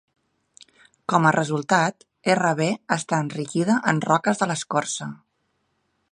Com 1.11 1.27
a 1.29 1.33
resultat, 1.35 2.07
RB 2.35 2.67
està 2.97 3.19
enriquida 3.25 3.75
en 3.93 4.01
roques 4.13 4.41
de 4.41 4.49
l'escorça. 4.53 5.11